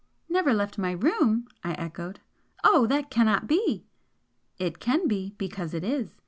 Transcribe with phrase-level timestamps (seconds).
[0.27, 2.21] "Never left my room!" I echoed
[2.63, 3.85] "Oh, that cannot be!"
[4.57, 6.15] "It can be, because it is!"